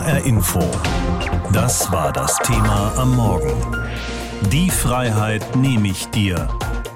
[0.00, 0.60] HR Info.
[1.52, 3.52] Das war das Thema am Morgen.
[4.50, 6.48] Die Freiheit nehme ich dir.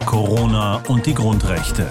[0.07, 1.91] Corona und die Grundrechte.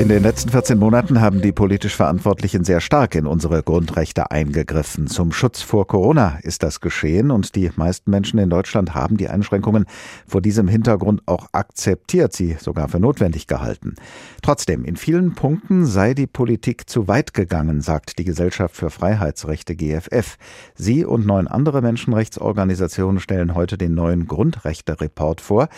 [0.00, 5.06] In den letzten 14 Monaten haben die politisch Verantwortlichen sehr stark in unsere Grundrechte eingegriffen.
[5.06, 9.28] Zum Schutz vor Corona ist das geschehen und die meisten Menschen in Deutschland haben die
[9.28, 9.86] Einschränkungen
[10.26, 13.94] vor diesem Hintergrund auch akzeptiert, sie sogar für notwendig gehalten.
[14.42, 19.76] Trotzdem, in vielen Punkten sei die Politik zu weit gegangen, sagt die Gesellschaft für Freiheitsrechte
[19.76, 20.36] GFF.
[20.74, 25.68] Sie und neun andere Menschenrechtsorganisationen stellen heute den neuen Grundrechte-Report vor.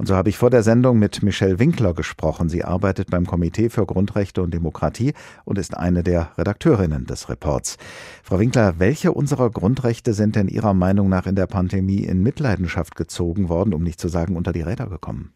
[0.00, 2.48] Und so habe ich vor der Sendung mit Michelle Winkler gesprochen.
[2.48, 5.12] Sie arbeitet beim Komitee für Grundrechte und Demokratie
[5.44, 7.76] und ist eine der Redakteurinnen des Reports.
[8.22, 12.96] Frau Winkler, welche unserer Grundrechte sind denn Ihrer Meinung nach in der Pandemie in Mitleidenschaft
[12.96, 15.34] gezogen worden, um nicht zu sagen unter die Räder gekommen?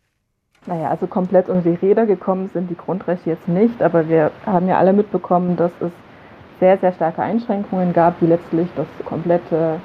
[0.65, 4.66] Naja, also komplett unter die Räder gekommen sind die Grundrechte jetzt nicht, aber wir haben
[4.66, 5.92] ja alle mitbekommen, dass es
[6.59, 9.78] sehr, sehr starke Einschränkungen gab, die letztlich das komplette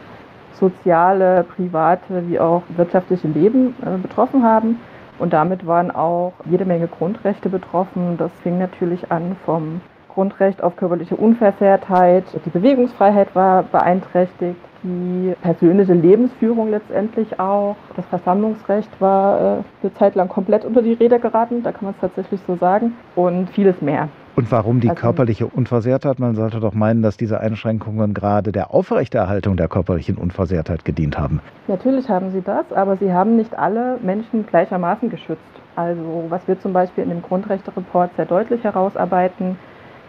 [0.53, 4.80] soziale, private wie auch wirtschaftliche Leben äh, betroffen haben.
[5.19, 8.17] Und damit waren auch jede Menge Grundrechte betroffen.
[8.17, 12.23] Das fing natürlich an vom Grundrecht auf körperliche Unversehrtheit.
[12.45, 17.75] Die Bewegungsfreiheit war beeinträchtigt, die persönliche Lebensführung letztendlich auch.
[17.95, 19.44] Das Versammlungsrecht war äh,
[19.81, 22.95] eine Zeit lang komplett unter die Räder geraten, da kann man es tatsächlich so sagen.
[23.16, 24.09] Und vieles mehr.
[24.40, 26.18] Und warum die also, körperliche Unversehrtheit?
[26.20, 31.42] Man sollte doch meinen, dass diese Einschränkungen gerade der Aufrechterhaltung der körperlichen Unversehrtheit gedient haben.
[31.68, 35.42] Natürlich haben sie das, aber sie haben nicht alle Menschen gleichermaßen geschützt.
[35.76, 39.58] Also was wir zum Beispiel in dem Grundrechte-Report sehr deutlich herausarbeiten,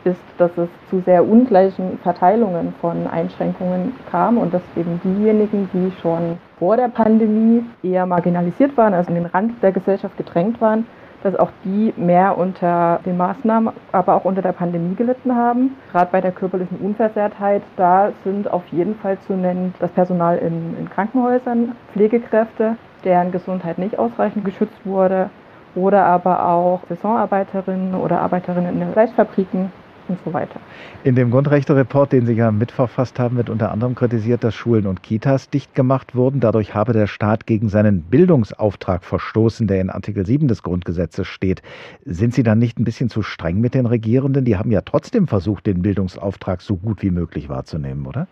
[0.04, 5.90] ist, dass es zu sehr ungleichen Verteilungen von Einschränkungen kam und dass eben diejenigen, die
[6.00, 10.86] schon vor der Pandemie eher marginalisiert waren, also an den Rand der Gesellschaft gedrängt waren,
[11.22, 15.76] dass auch die mehr unter den Maßnahmen, aber auch unter der Pandemie gelitten haben.
[15.92, 20.76] Gerade bei der körperlichen Unversehrtheit, da sind auf jeden Fall zu nennen das Personal in,
[20.78, 25.30] in Krankenhäusern, Pflegekräfte, deren Gesundheit nicht ausreichend geschützt wurde,
[25.74, 29.70] oder aber auch Saisonarbeiterinnen oder Arbeiterinnen in Fleischfabriken,
[30.10, 30.60] und so weiter.
[31.04, 35.02] In dem Grundrechte-Report, den Sie ja mitverfasst haben, wird unter anderem kritisiert, dass Schulen und
[35.02, 36.40] Kitas dicht gemacht wurden.
[36.40, 41.62] Dadurch habe der Staat gegen seinen Bildungsauftrag verstoßen, der in Artikel 7 des Grundgesetzes steht.
[42.04, 44.44] Sind Sie dann nicht ein bisschen zu streng mit den Regierenden?
[44.44, 48.26] Die haben ja trotzdem versucht, den Bildungsauftrag so gut wie möglich wahrzunehmen, oder?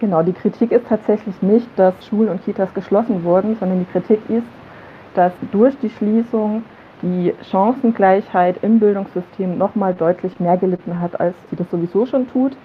[0.00, 4.18] Genau, die Kritik ist tatsächlich nicht, dass Schulen und Kitas geschlossen wurden, sondern die Kritik
[4.28, 4.46] ist,
[5.14, 6.62] dass durch die Schließung
[7.02, 12.28] die Chancengleichheit im Bildungssystem noch mal deutlich mehr gelitten hat, als sie das sowieso schon
[12.28, 12.56] tut.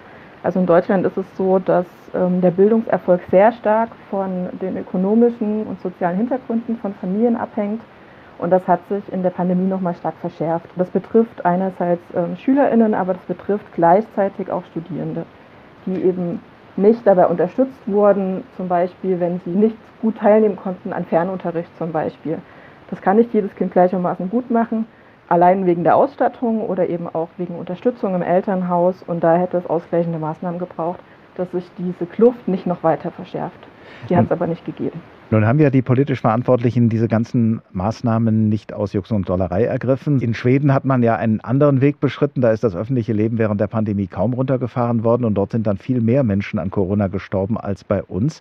[0.44, 5.64] Also in Deutschland ist es so, dass ähm, der Bildungserfolg sehr stark von den ökonomischen
[5.64, 7.82] und sozialen Hintergründen von Familien abhängt.
[8.38, 10.68] Und das hat sich in der Pandemie noch mal stark verschärft.
[10.76, 15.26] Das betrifft einerseits ähm, SchülerInnen, aber das betrifft gleichzeitig auch Studierende,
[15.86, 16.42] die eben
[16.76, 21.92] nicht dabei unterstützt wurden, zum Beispiel, wenn sie nicht gut teilnehmen konnten an Fernunterricht zum
[21.92, 22.40] Beispiel.
[22.90, 24.86] Das kann nicht jedes Kind gleichermaßen gut machen,
[25.28, 29.04] allein wegen der Ausstattung oder eben auch wegen Unterstützung im Elternhaus.
[29.06, 31.00] Und da hätte es ausgleichende Maßnahmen gebraucht,
[31.36, 33.60] dass sich diese Kluft nicht noch weiter verschärft.
[34.10, 35.00] Die hat es aber nicht gegeben.
[35.32, 40.22] Nun haben ja die politisch Verantwortlichen diese ganzen Maßnahmen nicht aus Jux und Dollerei ergriffen.
[40.22, 42.42] In Schweden hat man ja einen anderen Weg beschritten.
[42.42, 45.78] Da ist das öffentliche Leben während der Pandemie kaum runtergefahren worden und dort sind dann
[45.78, 48.40] viel mehr Menschen an Corona gestorben als bei uns.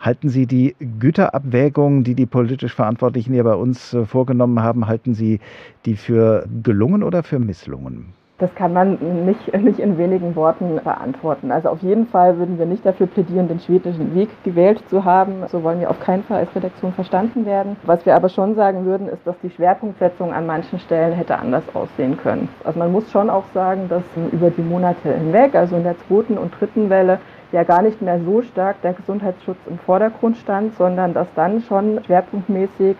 [0.00, 5.14] Halten Sie die Güterabwägung, die die politisch Verantwortlichen hier bei uns äh, vorgenommen haben, halten
[5.14, 5.38] Sie
[5.86, 8.06] die für gelungen oder für misslungen?
[8.38, 11.52] Das kann man nicht, nicht in wenigen Worten beantworten.
[11.52, 15.44] Also auf jeden Fall würden wir nicht dafür plädieren, den schwedischen Weg gewählt zu haben.
[15.52, 17.76] So wollen wir auf keinen Fall als Redaktion verstanden werden.
[17.84, 21.62] Was wir aber schon sagen würden, ist, dass die Schwerpunktsetzung an manchen Stellen hätte anders
[21.74, 22.48] aussehen können.
[22.64, 24.02] Also man muss schon auch sagen, dass
[24.32, 27.20] über die Monate hinweg, also in der zweiten und dritten Welle,
[27.52, 32.02] ja gar nicht mehr so stark der Gesundheitsschutz im Vordergrund stand, sondern dass dann schon
[32.04, 32.96] schwerpunktmäßig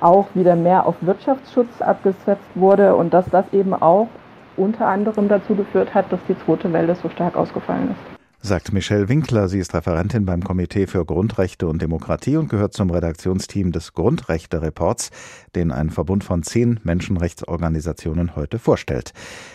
[0.00, 4.08] auch wieder mehr auf Wirtschaftsschutz abgesetzt wurde und dass das eben auch
[4.56, 8.22] unter anderem dazu geführt hat, dass die zweite Welle so stark ausgefallen ist.
[8.44, 9.48] Sagt Michelle Winkler.
[9.48, 15.10] Sie ist Referentin beim Komitee für Grundrechte und Demokratie und gehört zum Redaktionsteam des Grundrechte-Reports,
[15.54, 19.12] den ein Verbund von zehn Menschenrechtsorganisationen heute vorstellt.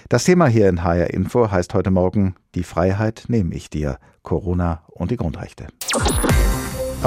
[0.07, 4.83] Das Thema hier in HR Info heißt heute Morgen Die Freiheit nehme ich dir, Corona
[4.87, 5.67] und die Grundrechte.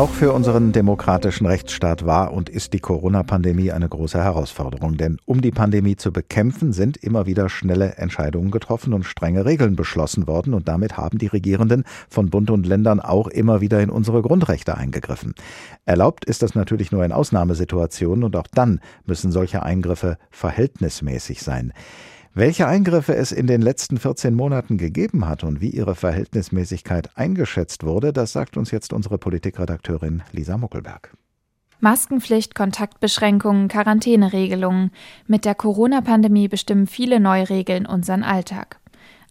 [0.01, 4.97] Auch für unseren demokratischen Rechtsstaat war und ist die Corona-Pandemie eine große Herausforderung.
[4.97, 9.77] Denn um die Pandemie zu bekämpfen, sind immer wieder schnelle Entscheidungen getroffen und strenge Regeln
[9.77, 10.55] beschlossen worden.
[10.55, 14.75] Und damit haben die Regierenden von Bund und Ländern auch immer wieder in unsere Grundrechte
[14.75, 15.35] eingegriffen.
[15.85, 21.75] Erlaubt ist das natürlich nur in Ausnahmesituationen und auch dann müssen solche Eingriffe verhältnismäßig sein.
[22.33, 27.83] Welche Eingriffe es in den letzten 14 Monaten gegeben hat und wie ihre Verhältnismäßigkeit eingeschätzt
[27.85, 31.13] wurde, das sagt uns jetzt unsere Politikredakteurin Lisa Muckelberg.
[31.81, 34.93] Maskenpflicht, Kontaktbeschränkungen, Quarantäneregelungen.
[35.27, 38.79] Mit der Corona-Pandemie bestimmen viele neue Regeln unseren Alltag.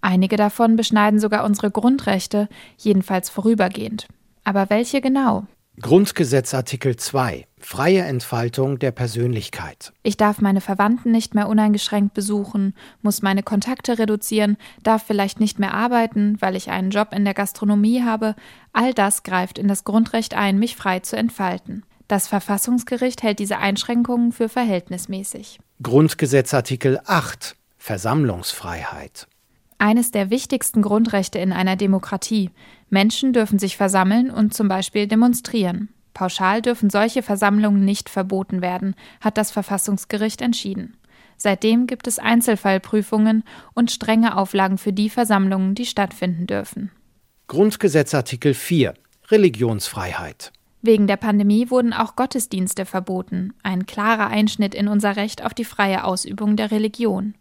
[0.02, 4.08] Einige davon beschneiden sogar unsere Grundrechte, jedenfalls vorübergehend.
[4.44, 5.46] Aber welche genau?
[5.80, 9.94] Grundgesetz Artikel 2 Freie Entfaltung der Persönlichkeit.
[10.02, 15.60] Ich darf meine Verwandten nicht mehr uneingeschränkt besuchen, muss meine Kontakte reduzieren, darf vielleicht nicht
[15.60, 18.36] mehr arbeiten, weil ich einen Job in der Gastronomie habe.
[18.74, 21.84] All das greift in das Grundrecht ein, mich frei zu entfalten.
[22.08, 25.60] Das Verfassungsgericht hält diese Einschränkungen für verhältnismäßig.
[25.84, 29.28] Grundgesetz Artikel 8 Versammlungsfreiheit.
[29.78, 32.50] Eines der wichtigsten Grundrechte in einer Demokratie.
[32.90, 35.90] Menschen dürfen sich versammeln und zum Beispiel demonstrieren.
[36.14, 40.98] Pauschal dürfen solche Versammlungen nicht verboten werden, hat das Verfassungsgericht entschieden.
[41.38, 46.92] Seitdem gibt es Einzelfallprüfungen und strenge Auflagen für die Versammlungen, die stattfinden dürfen.
[47.48, 48.94] Grundgesetz Artikel 4
[49.30, 50.52] Religionsfreiheit.
[50.82, 55.66] Wegen der Pandemie wurden auch Gottesdienste verboten, ein klarer Einschnitt in unser Recht auf die
[55.66, 57.36] freie Ausübung der Religion.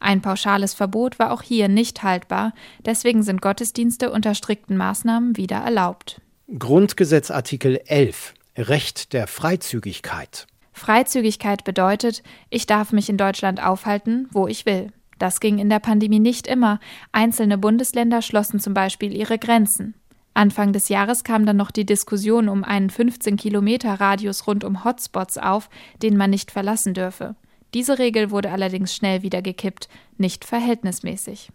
[0.00, 2.52] Ein pauschales Verbot war auch hier nicht haltbar,
[2.84, 6.20] deswegen sind Gottesdienste unter strikten Maßnahmen wieder erlaubt.
[6.58, 10.46] Grundgesetz Artikel 11 Recht der Freizügigkeit.
[10.74, 14.92] Freizügigkeit bedeutet, ich darf mich in Deutschland aufhalten, wo ich will.
[15.18, 16.80] Das ging in der Pandemie nicht immer.
[17.12, 19.94] Einzelne Bundesländer schlossen zum Beispiel ihre Grenzen.
[20.34, 24.84] Anfang des Jahres kam dann noch die Diskussion um einen 15 Kilometer Radius rund um
[24.84, 25.70] Hotspots auf,
[26.02, 27.36] den man nicht verlassen dürfe.
[27.72, 29.88] Diese Regel wurde allerdings schnell wieder gekippt,
[30.18, 31.48] nicht verhältnismäßig.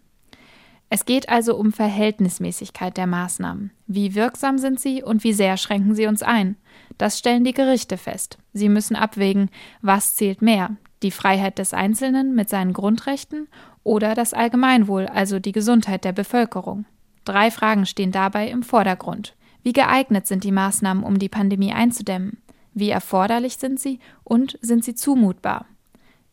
[0.92, 3.70] Es geht also um Verhältnismäßigkeit der Maßnahmen.
[3.86, 6.56] Wie wirksam sind sie und wie sehr schränken sie uns ein?
[6.98, 8.38] Das stellen die Gerichte fest.
[8.52, 9.50] Sie müssen abwägen,
[9.82, 13.46] was zählt mehr, die Freiheit des Einzelnen mit seinen Grundrechten
[13.84, 16.86] oder das Allgemeinwohl, also die Gesundheit der Bevölkerung.
[17.24, 19.36] Drei Fragen stehen dabei im Vordergrund.
[19.62, 22.38] Wie geeignet sind die Maßnahmen, um die Pandemie einzudämmen?
[22.74, 25.66] Wie erforderlich sind sie und sind sie zumutbar?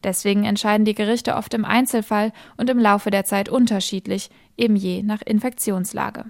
[0.08, 5.04] Deswegen entscheiden die Gerichte oft im Einzelfall und im Laufe der Zeit unterschiedlich, eben je
[5.04, 6.24] nach Infektionslage.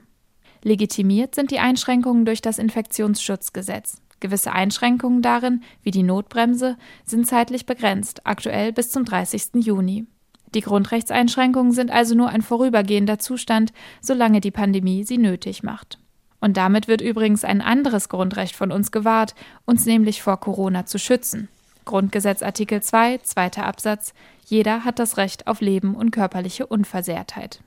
[0.63, 4.01] Legitimiert sind die Einschränkungen durch das Infektionsschutzgesetz.
[4.19, 6.75] Gewisse Einschränkungen darin, wie die Notbremse,
[7.05, 9.63] sind zeitlich begrenzt, aktuell bis zum 30.
[9.63, 10.07] Juni.
[10.55, 15.99] Die Grundrechtseinschränkungen sind also nur ein vorübergehender Zustand, solange die Pandemie sie nötig macht.
[16.39, 19.35] Und damit wird übrigens ein anderes Grundrecht von uns gewahrt,
[19.65, 21.47] uns nämlich vor Corona zu schützen.
[21.87, 24.13] Grundgesetz Artikel 2, zweiter Absatz.
[24.45, 27.61] Jeder hat das Recht auf Leben und körperliche Unversehrtheit.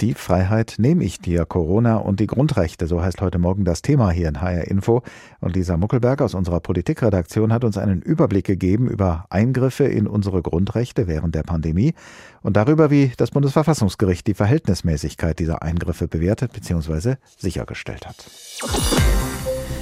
[0.00, 4.12] Die Freiheit nehme ich dir, Corona und die Grundrechte, so heißt heute Morgen das Thema
[4.12, 5.02] hier in HR Info.
[5.40, 10.40] Und Lisa Muckelberg aus unserer Politikredaktion hat uns einen Überblick gegeben über Eingriffe in unsere
[10.40, 11.94] Grundrechte während der Pandemie
[12.42, 17.16] und darüber, wie das Bundesverfassungsgericht die Verhältnismäßigkeit dieser Eingriffe bewertet bzw.
[17.36, 18.24] sichergestellt hat.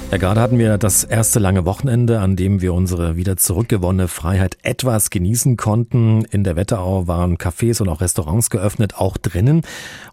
[0.09, 4.57] Ja, gerade hatten wir das erste lange Wochenende, an dem wir unsere wieder zurückgewonnene Freiheit
[4.61, 6.23] etwas genießen konnten.
[6.31, 9.63] In der Wetterau waren Cafés und auch Restaurants geöffnet, auch drinnen.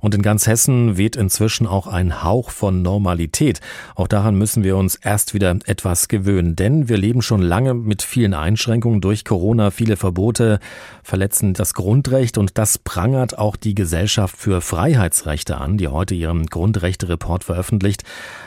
[0.01, 3.61] Und in ganz Hessen weht inzwischen auch ein Hauch von Normalität.
[3.95, 8.03] Auch daran müssen wir uns erst wieder etwas gewöhnen, denn wir leben schon lange mit
[8.03, 9.71] vielen Einschränkungen durch Corona.
[9.71, 10.59] Viele Verbote
[11.05, 16.47] verletzen das Grundrecht und das prangert auch die Gesellschaft für Freiheitsrechte an, die heute ihren
[16.47, 18.03] Grundrechte-Report veröffentlicht.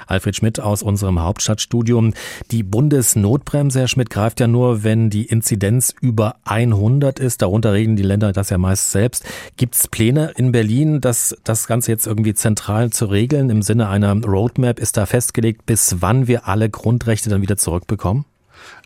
[0.08, 2.14] Alfred Schmidt aus unserem Haupt Hauptstadtstudium.
[2.52, 7.44] Die Bundesnotbremse, Herr Schmidt, greift ja nur, wenn die Inzidenz über 100 ist.
[7.44, 9.24] Darunter regeln die Länder das ja meist selbst.
[9.56, 13.50] Gibt es Pläne in Berlin, das, das Ganze jetzt irgendwie zentral zu regeln?
[13.50, 18.26] Im Sinne einer Roadmap ist da festgelegt, bis wann wir alle Grundrechte dann wieder zurückbekommen?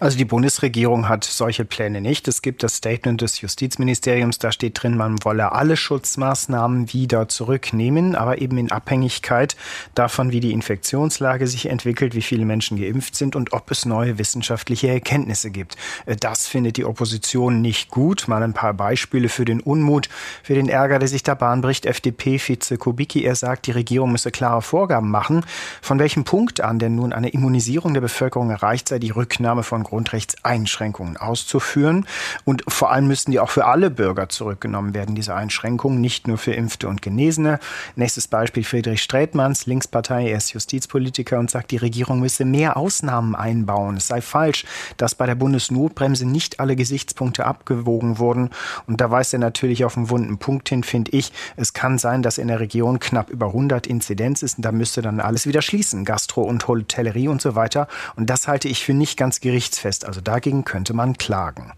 [0.02, 2.28] Also die Bundesregierung hat solche Pläne nicht.
[2.28, 8.16] Es gibt das Statement des Justizministeriums, da steht drin, man wolle alle Schutzmaßnahmen wieder zurücknehmen,
[8.16, 9.56] aber eben in Abhängigkeit
[9.94, 14.18] davon, wie die Infektionslage sich entwickelt, wie viele Menschen geimpft sind und ob es neue
[14.18, 15.76] wissenschaftliche Erkenntnisse gibt.
[16.08, 18.28] Äh, das findet die Opposition nicht gut.
[18.28, 20.10] Mal ein paar Beispiele für den Unmut,
[20.42, 21.86] für den Ärger, der sich da Bahn bricht.
[21.86, 25.46] FDP-Vize Kubicki, er sagt, die Regierung müsse klare Vorgaben machen,
[25.80, 29.91] von welchem Punkt an denn nun eine Immunisierung der Bevölkerung erreicht sei, die Rücknahme von
[29.92, 32.06] Grundrechtseinschränkungen auszuführen.
[32.46, 36.38] Und vor allem müssten die auch für alle Bürger zurückgenommen werden, diese Einschränkungen, nicht nur
[36.38, 37.60] für Impfte und Genesene.
[37.98, 43.36] Nächstes Beispiel Friedrich Strätmanns, Linkspartei, er ist Justizpolitiker und sagt, die Regierung müsse mehr Ausnahmen
[43.36, 43.98] einbauen.
[43.98, 48.50] Es sei falsch, dass bei der Bundesnotbremse nicht alle Gesichtspunkte abgewogen wurden.
[48.88, 51.34] Und da weist er natürlich auf einen wunden Punkt hin, finde ich.
[51.58, 55.02] Es kann sein, dass in der Region knapp über 100 Inzidenz ist und da müsste
[55.02, 56.06] dann alles wieder schließen.
[56.06, 57.90] Gastro und Hotellerie und so weiter.
[58.16, 60.06] Und das halte ich für nicht ganz gerichtet gerichtsfest.
[60.06, 61.74] Also dagegen könnte man klagen.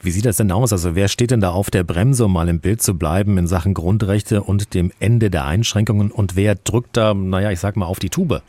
[0.00, 0.72] Wie sieht das denn aus?
[0.72, 3.46] Also wer steht denn da auf der Bremse, um mal im Bild zu bleiben in
[3.46, 6.10] Sachen Grundrechte und dem Ende der Einschränkungen?
[6.10, 8.42] Und wer drückt da, naja, ich sag mal, auf die Tube?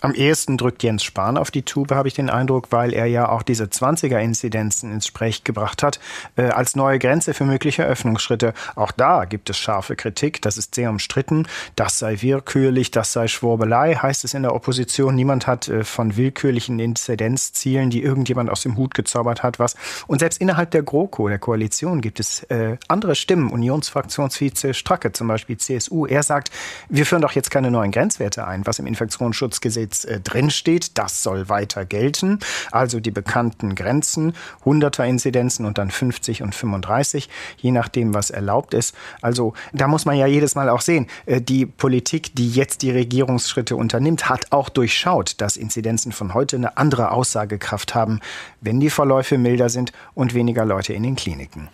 [0.00, 3.28] Am ehesten drückt Jens Spahn auf die Tube, habe ich den Eindruck, weil er ja
[3.28, 6.00] auch diese 20er-Inzidenzen ins Sprech gebracht hat,
[6.36, 8.52] äh, als neue Grenze für mögliche Öffnungsschritte.
[8.74, 11.46] Auch da gibt es scharfe Kritik, das ist sehr umstritten.
[11.76, 15.14] Das sei willkürlich, das sei Schwurbelei, heißt es in der Opposition.
[15.14, 19.76] Niemand hat äh, von willkürlichen Inzidenzzielen, die irgendjemand aus dem Hut gezaubert hat, was.
[20.06, 23.50] Und selbst innerhalb der GroKo, der Koalition, gibt es äh, andere Stimmen.
[23.50, 26.50] Unionsfraktionsvize Stracke, zum Beispiel CSU, er sagt,
[26.88, 31.22] wir führen doch jetzt keine neuen Grenzwerte ein, was im Infektionsschutzgesetz jetzt äh, drinsteht, das
[31.22, 32.40] soll weiter gelten.
[32.70, 38.74] Also die bekannten Grenzen, 100er Inzidenzen und dann 50 und 35, je nachdem, was erlaubt
[38.74, 38.94] ist.
[39.20, 42.90] Also da muss man ja jedes Mal auch sehen, äh, die Politik, die jetzt die
[42.90, 48.20] Regierungsschritte unternimmt, hat auch durchschaut, dass Inzidenzen von heute eine andere Aussagekraft haben,
[48.60, 51.68] wenn die Verläufe milder sind und weniger Leute in den Kliniken.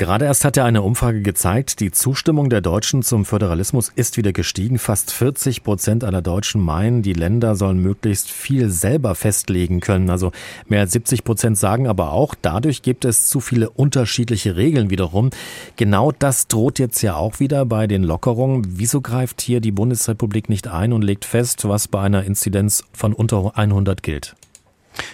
[0.00, 4.32] Gerade erst hat ja eine Umfrage gezeigt, die Zustimmung der Deutschen zum Föderalismus ist wieder
[4.32, 4.78] gestiegen.
[4.78, 10.08] Fast 40 Prozent aller Deutschen meinen, die Länder sollen möglichst viel selber festlegen können.
[10.08, 10.32] Also
[10.66, 15.28] mehr als 70 Prozent sagen aber auch, dadurch gibt es zu viele unterschiedliche Regeln wiederum.
[15.76, 18.64] Genau das droht jetzt ja auch wieder bei den Lockerungen.
[18.70, 23.12] Wieso greift hier die Bundesrepublik nicht ein und legt fest, was bei einer Inzidenz von
[23.12, 24.34] unter 100 gilt?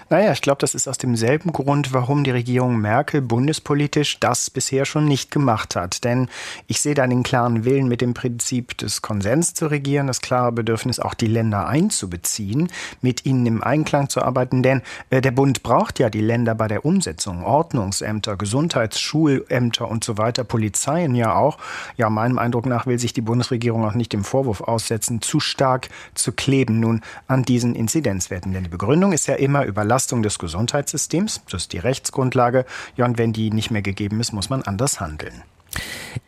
[0.08, 4.84] Naja, ich glaube, das ist aus demselben Grund, warum die Regierung Merkel bundespolitisch das bisher
[4.84, 6.04] schon nicht gemacht hat.
[6.04, 6.28] Denn
[6.66, 10.52] ich sehe da den klaren Willen, mit dem Prinzip des Konsens zu regieren, das klare
[10.52, 12.68] Bedürfnis, auch die Länder einzubeziehen,
[13.00, 14.62] mit ihnen im Einklang zu arbeiten.
[14.62, 17.44] Denn äh, der Bund braucht ja die Länder bei der Umsetzung.
[17.44, 21.58] Ordnungsämter, Gesundheitsschulämter und so weiter, Polizeien ja auch.
[21.96, 25.88] Ja, meinem Eindruck nach will sich die Bundesregierung auch nicht dem Vorwurf aussetzen, zu stark
[26.14, 28.52] zu kleben nun an diesen Inzidenzwerten.
[28.52, 31.42] Denn die Begründung ist ja immer Überlastung des Gesundheitssystems.
[31.50, 32.64] Das ist die Rechtsgrundlage.
[32.96, 35.42] Ja, und wenn die nicht mehr gegeben ist, muss man anders handeln.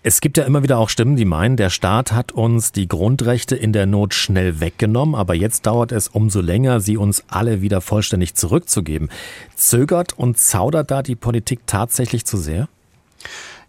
[0.02, 3.57] Es gibt ja immer wieder auch Stimmen, die meinen, der Staat hat uns die Grundrechte
[3.57, 7.81] in der Not schnell weggenommen, aber jetzt dauert es umso länger, sie uns alle wieder
[7.81, 9.09] vollständig zurückzugeben.
[9.57, 12.69] Zögert und zaudert da die Politik tatsächlich zu sehr?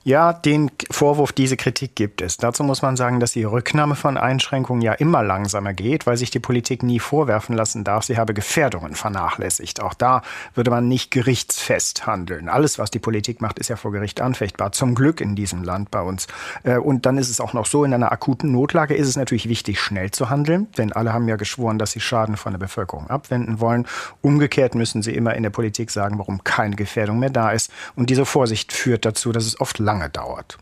[0.09, 2.37] Ja, den Vorwurf, diese Kritik gibt es.
[2.37, 6.31] Dazu muss man sagen, dass die Rücknahme von Einschränkungen ja immer langsamer geht, weil sich
[6.31, 9.83] die Politik nie vorwerfen lassen darf, sie habe Gefährdungen vernachlässigt.
[9.83, 10.23] Auch da
[10.55, 12.49] würde man nicht gerichtsfest handeln.
[12.49, 14.71] Alles, was die Politik macht, ist ja vor Gericht anfechtbar.
[14.71, 16.25] Zum Glück in diesem Land bei uns.
[16.63, 19.47] Äh, und dann ist es auch noch so, in einer akuten Notlage ist es natürlich
[19.47, 23.11] wichtig, schnell zu handeln, denn alle haben ja geschworen, dass sie Schaden von der Bevölkerung
[23.11, 23.85] abwenden wollen.
[24.23, 27.71] Umgekehrt müssen sie immer in der Politik sagen, warum keine Gefährdung mehr da ist.
[27.95, 30.57] Und diese Vorsicht führt dazu, dass es oft lange dauert.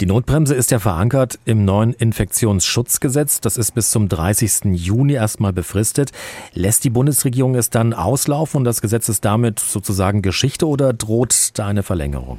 [0.00, 3.40] Die Notbremse ist ja verankert im neuen Infektionsschutzgesetz.
[3.40, 4.74] Das ist bis zum 30.
[4.74, 6.12] Juni erstmal befristet.
[6.52, 11.58] Lässt die Bundesregierung es dann auslaufen und das Gesetz ist damit sozusagen Geschichte oder droht
[11.58, 12.38] da eine Verlängerung?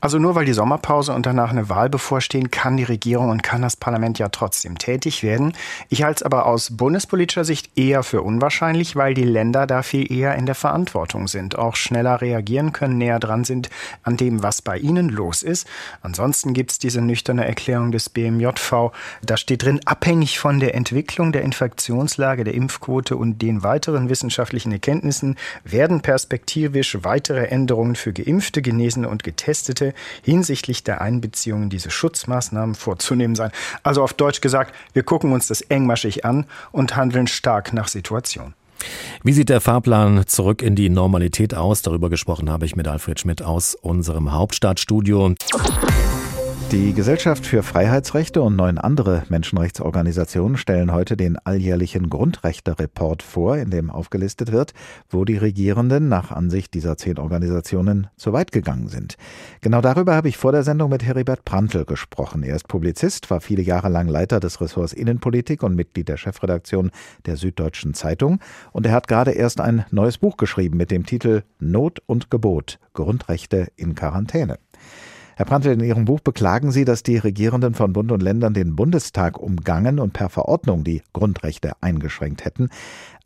[0.00, 3.62] Also nur weil die Sommerpause und danach eine Wahl bevorstehen, kann die Regierung und kann
[3.62, 5.54] das Parlament ja trotzdem tätig werden.
[5.88, 10.10] Ich halte es aber aus bundespolitischer Sicht eher für unwahrscheinlich, weil die Länder da viel
[10.12, 13.70] eher in der Verantwortung sind, auch schneller reagieren können, näher dran sind
[14.02, 15.66] an dem, was bei ihnen los ist.
[16.02, 18.92] Ansonsten gibt es diese nüchterne Erklärung des BMJV.
[19.22, 24.72] Da steht drin, abhängig von der Entwicklung der Infektionslage, der Impfquote und den weiteren wissenschaftlichen
[24.72, 31.70] Erkenntnissen werden perspektivisch weitere Änderungen für Geimpfte, Genesene und Getestete Getestete hinsichtlich der Einbeziehung in
[31.70, 33.52] diese Schutzmaßnahmen vorzunehmen sein.
[33.82, 38.54] Also auf Deutsch gesagt, wir gucken uns das engmaschig an und handeln stark nach Situation.
[39.22, 41.82] Wie sieht der Fahrplan zurück in die Normalität aus?
[41.82, 45.34] Darüber gesprochen habe ich mit Alfred Schmidt aus unserem Hauptstadtstudio.
[46.72, 53.68] Die Gesellschaft für Freiheitsrechte und neun andere Menschenrechtsorganisationen stellen heute den alljährlichen Grundrechte-Report vor, in
[53.68, 54.72] dem aufgelistet wird,
[55.10, 59.16] wo die Regierenden nach Ansicht dieser zehn Organisationen zu weit gegangen sind.
[59.60, 62.42] Genau darüber habe ich vor der Sendung mit Heribert Prantl gesprochen.
[62.42, 66.90] Er ist Publizist, war viele Jahre lang Leiter des Ressorts Innenpolitik und Mitglied der Chefredaktion
[67.26, 68.40] der Süddeutschen Zeitung.
[68.72, 72.78] Und er hat gerade erst ein neues Buch geschrieben mit dem Titel Not und Gebot
[72.94, 74.56] Grundrechte in Quarantäne.
[75.36, 78.76] Herr Prantl, in Ihrem Buch beklagen Sie, dass die Regierenden von Bund und Ländern den
[78.76, 82.68] Bundestag umgangen und per Verordnung die Grundrechte eingeschränkt hätten.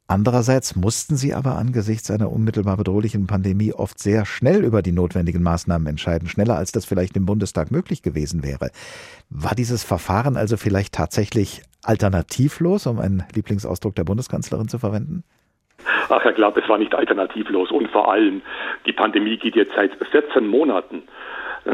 [0.09, 5.43] Andererseits mussten sie aber angesichts einer unmittelbar bedrohlichen Pandemie oft sehr schnell über die notwendigen
[5.43, 8.71] Maßnahmen entscheiden, schneller als das vielleicht im Bundestag möglich gewesen wäre.
[9.31, 15.25] War dieses Verfahren also vielleicht tatsächlich alternativlos, um einen Lieblingsausdruck der Bundeskanzlerin zu verwenden?
[16.09, 17.73] Ach ja, klar, es war nicht alternativlos.
[17.73, 18.43] Und vor allem,
[18.87, 21.03] die Pandemie geht jetzt seit 14 Monaten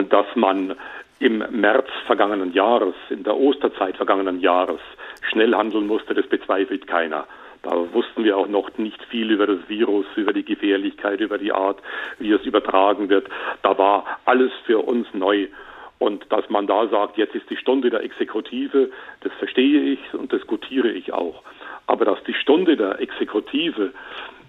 [0.09, 0.75] dass man
[1.19, 4.81] im März vergangenen Jahres, in der Osterzeit vergangenen Jahres,
[5.31, 7.27] schnell handeln musste, das bezweifelt keiner.
[7.63, 11.53] Da wussten wir auch noch nicht viel über das Virus, über die Gefährlichkeit, über die
[11.53, 11.79] Art,
[12.19, 13.29] wie es übertragen wird.
[13.63, 15.47] Da war alles für uns neu.
[16.01, 20.33] Und dass man da sagt, jetzt ist die Stunde der Exekutive, das verstehe ich und
[20.33, 21.45] diskutiere ich auch.
[21.87, 23.93] Aber dass die Stunde der Exekutive,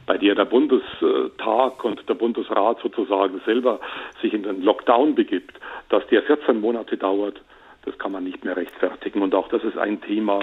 [0.06, 3.80] bei der der Bundestag und der Bundesrat sozusagen selber
[4.22, 7.42] sich in den Lockdown begibt, dass der 14 Monate dauert,
[7.86, 9.22] das kann man nicht mehr rechtfertigen.
[9.22, 10.40] Und auch das ist ein Thema,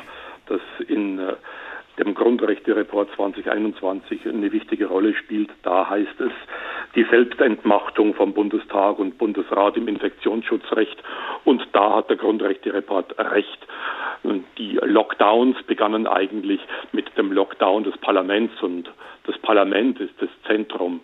[0.47, 1.35] das in äh,
[1.99, 5.51] dem Grundrechte-Report 2021 eine wichtige Rolle spielt.
[5.63, 6.33] Da heißt es,
[6.95, 11.03] die Selbstentmachtung vom Bundestag und Bundesrat im Infektionsschutzrecht.
[11.45, 13.59] Und da hat der Grundrechte-Report recht.
[14.59, 16.61] Die Lockdowns begannen eigentlich
[16.93, 18.91] mit dem Lockdown des Parlaments und
[19.25, 21.01] das Parlament ist das Zentrum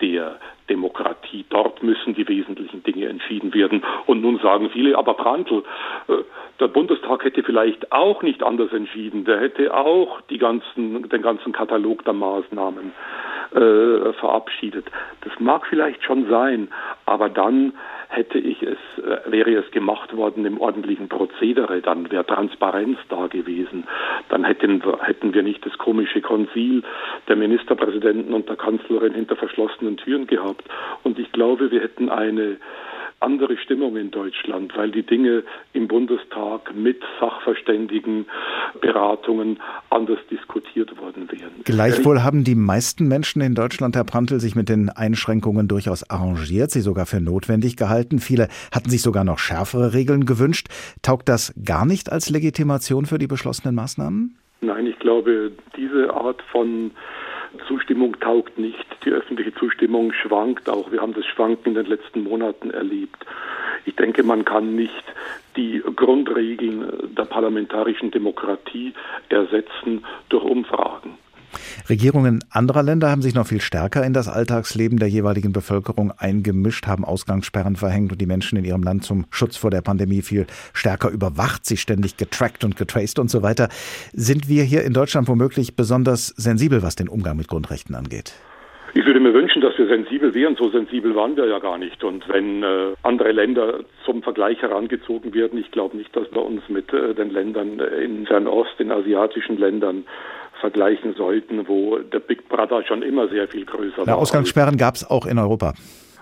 [0.00, 1.44] der Demokratie.
[1.48, 3.82] Dort müssen die wesentlichen Dinge entschieden werden.
[4.06, 5.62] Und nun sagen viele, aber Brandl,
[6.08, 6.14] äh,
[6.60, 9.24] der Bundestag hätte vielleicht auch nicht anders entschieden.
[9.24, 12.92] Der hätte auch ganzen, den ganzen Katalog der Maßnahmen
[13.54, 14.86] äh, verabschiedet.
[15.22, 16.68] Das mag vielleicht schon sein,
[17.04, 17.72] aber dann
[18.08, 23.26] hätte ich es, äh, wäre es gemacht worden im ordentlichen Prozedere, dann wäre Transparenz da
[23.26, 23.84] gewesen.
[24.28, 26.82] Dann hätten hätten wir nicht das komische Konzil
[27.28, 30.64] der Ministerpräsidenten und der Kanzlerin hinter verschlossenen Türen gehabt.
[31.02, 32.56] Und ich glaube, wir hätten eine
[33.20, 35.42] andere Stimmung in Deutschland, weil die Dinge
[35.72, 38.26] im Bundestag mit Sachverständigen
[38.80, 39.58] Beratungen
[39.90, 41.52] anders diskutiert worden wären.
[41.64, 46.70] Gleichwohl haben die meisten Menschen in Deutschland, Herr Prantl, sich mit den Einschränkungen durchaus arrangiert,
[46.70, 48.18] sie sogar für notwendig gehalten.
[48.18, 50.68] Viele hatten sich sogar noch schärfere Regeln gewünscht.
[51.02, 54.36] Taugt das gar nicht als Legitimation für die beschlossenen Maßnahmen?
[54.60, 56.90] Nein, ich glaube, diese Art von
[57.66, 58.86] Zustimmung taugt nicht.
[59.04, 60.90] Die öffentliche Zustimmung schwankt auch.
[60.90, 63.24] Wir haben das Schwanken in den letzten Monaten erlebt.
[63.84, 65.04] Ich denke, man kann nicht
[65.56, 68.92] die Grundregeln der parlamentarischen Demokratie
[69.28, 71.18] ersetzen durch Umfragen.
[71.88, 76.86] Regierungen anderer Länder haben sich noch viel stärker in das Alltagsleben der jeweiligen Bevölkerung eingemischt,
[76.86, 80.46] haben Ausgangssperren verhängt und die Menschen in ihrem Land zum Schutz vor der Pandemie viel
[80.72, 83.68] stärker überwacht, sie ständig getrackt und getraced und so weiter.
[84.12, 88.34] Sind wir hier in Deutschland womöglich besonders sensibel, was den Umgang mit Grundrechten angeht?
[88.96, 90.56] Ich würde mir wünschen, dass wir sensibel wären.
[90.56, 92.02] So sensibel waren wir ja gar nicht.
[92.02, 96.62] Und wenn äh, andere Länder zum Vergleich herangezogen werden, ich glaube nicht, dass wir uns
[96.68, 100.06] mit äh, den Ländern in Fernost, in asiatischen Ländern
[100.62, 104.16] vergleichen sollten, wo der Big Brother schon immer sehr viel größer Na, war.
[104.16, 105.74] Ausgangssperren gab es auch in Europa.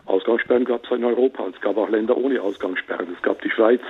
[0.06, 1.46] Ausgangssperren gab es in Europa.
[1.54, 3.08] Es gab auch Länder ohne Ausgangssperren.
[3.14, 3.80] Es gab die Schweiz,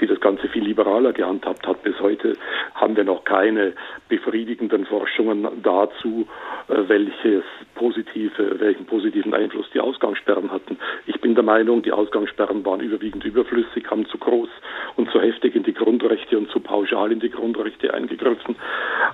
[0.00, 1.82] die das Ganze viel liberaler gehandhabt hat.
[1.82, 2.34] Bis heute
[2.74, 3.72] haben wir noch keine
[4.08, 6.26] befriedigenden Forschungen dazu,
[6.68, 10.78] äh, welches positive, welchen positiven Einfluss die Ausgangssperren hatten.
[11.06, 14.50] Ich bin der Meinung, die Ausgangssperren waren überwiegend überflüssig, haben zu groß
[14.96, 18.56] und zu heftig in die Grundrechte und zu pauschal in die Grundrechte eingegriffen.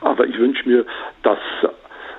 [0.01, 0.85] Aber ich wünsche mir,
[1.23, 1.39] dass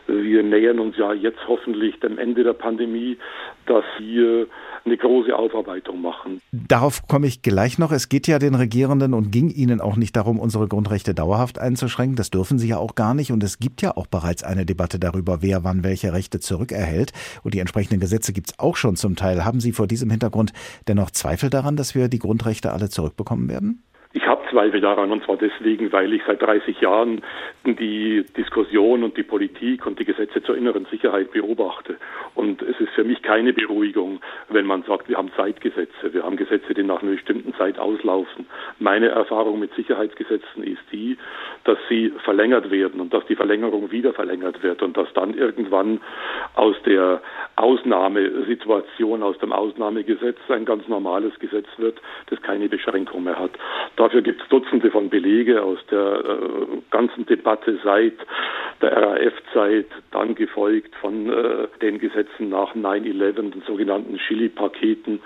[0.08, 3.18] wir nähern uns ja jetzt hoffentlich dem Ende der Pandemie,
[3.66, 4.48] dass wir
[4.86, 6.42] eine große Aufarbeitung machen.
[6.52, 7.92] Darauf komme ich gleich noch.
[7.92, 12.18] Es geht ja den Regierenden und ging ihnen auch nicht darum, unsere Grundrechte dauerhaft einzuschränken.
[12.18, 13.32] Das dürfen sie ja auch gar nicht.
[13.32, 17.14] Und es gibt ja auch bereits eine Debatte darüber, wer wann welche Rechte zurückerhält.
[17.44, 19.46] Und die entsprechenden Gesetze gibt es auch schon zum Teil.
[19.46, 20.52] Haben Sie vor diesem Hintergrund
[20.88, 23.84] dennoch Zweifel daran, dass wir die Grundrechte alle zurückbekommen werden?
[24.54, 27.24] Zweifel daran und zwar deswegen, weil ich seit 30 Jahren
[27.66, 31.98] die Diskussion und die Politik und die Gesetze zur inneren Sicherheit beobachte.
[32.36, 36.38] Und es ist für mich keine Beruhigung, wenn man sagt, wir haben Zeitgesetze, wir haben
[36.38, 38.46] Gesetze, die nach einer bestimmten Zeit auslaufen.
[38.80, 41.18] Meine Erfahrung mit Sicherheitsgesetzen ist die,
[41.64, 46.00] dass sie verlängert werden und dass die Verlängerung wieder verlängert wird und dass dann irgendwann
[46.54, 47.22] aus der
[47.56, 53.52] Ausnahmesituation, aus dem Ausnahmegesetz ein ganz normales Gesetz wird, das keine Beschränkung mehr hat.
[53.96, 58.14] Dafür gibt es Dutzende von Belege aus der äh, ganzen Debatte seit
[58.82, 65.20] der RAF-Zeit, dann gefolgt von äh, den Gesetzen nach 9-11, den sogenannten Chili-Paketen.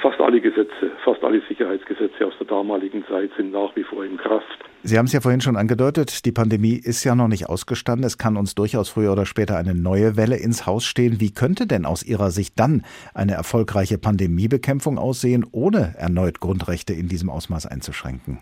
[0.00, 4.16] Fast alle Gesetze, fast alle Sicherheitsgesetze aus der damaligen Zeit sind nach wie vor in
[4.16, 4.58] Kraft.
[4.84, 8.04] Sie haben es ja vorhin schon angedeutet, die Pandemie ist ja noch nicht ausgestanden.
[8.04, 11.20] Es kann uns durchaus früher oder später eine neue Welle ins Haus stehen.
[11.20, 12.82] Wie könnte denn aus Ihrer Sicht dann
[13.14, 18.40] eine erfolgreiche Pandemiebekämpfung aussehen, ohne erneut Grundrechte in diesem Ausmaß einzuschränken?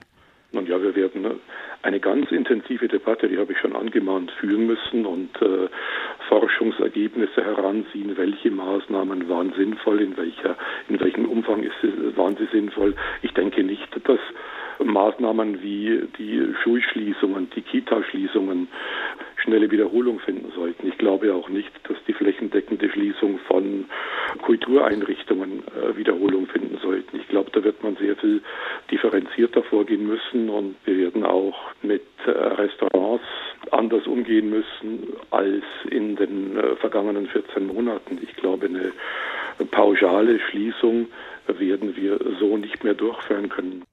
[0.81, 1.41] Nun ja, wir werden ne,
[1.83, 5.69] eine ganz intensive Debatte, die habe ich schon angemahnt, führen müssen und äh,
[6.29, 10.57] Forschungsergebnisse heranziehen, welche Maßnahmen waren sinnvoll, in welcher,
[10.89, 11.75] in welchem Umfang ist,
[12.17, 12.95] waren sie sinnvoll.
[13.23, 14.21] Ich denke nicht, dass
[14.85, 18.69] Maßnahmen wie die Schulschließungen, die Kita-Schließungen
[19.37, 20.89] schnelle Wiederholung finden sollten.
[20.89, 23.87] Ich glaube auch nicht, dass die flächendeckende Schließung von
[24.43, 27.17] Kultureinrichtungen äh, Wiederholung finden sollten.
[27.17, 28.43] Ich glaube, da wird man sehr viel
[28.91, 33.25] differenzierter vorgehen müssen und wir werden auch mit äh, Restaurants
[33.71, 38.19] anders umgehen müssen als in den äh, vergangenen 14 Monaten.
[38.23, 38.93] Ich glaube, eine
[39.71, 41.09] pauschale Schließung
[41.47, 43.85] werden wir so nicht mehr durchführen können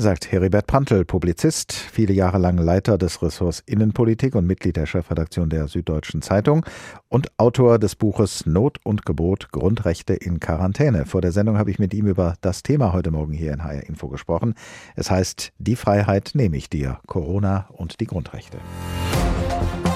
[0.00, 5.50] sagt Heribert Prantl, Publizist, viele Jahre lang Leiter des Ressorts Innenpolitik und Mitglied der Chefredaktion
[5.50, 6.64] der Süddeutschen Zeitung
[7.08, 11.04] und Autor des Buches Not und Gebot Grundrechte in Quarantäne.
[11.04, 13.88] Vor der Sendung habe ich mit ihm über das Thema heute Morgen hier in HR
[13.88, 14.54] Info gesprochen.
[14.94, 18.58] Es heißt Die Freiheit nehme ich dir, Corona und die Grundrechte.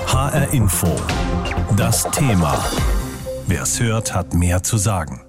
[0.08, 0.88] HR Info.
[1.76, 2.58] Das Thema.
[3.46, 5.20] Wer es hört, hat mehr zu sagen.